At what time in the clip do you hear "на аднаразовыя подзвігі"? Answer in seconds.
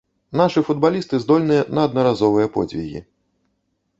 1.79-2.99